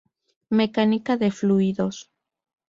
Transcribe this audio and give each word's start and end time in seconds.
Mecánica 0.59 1.13
de 1.21 1.29
Fluidos. 1.29 1.95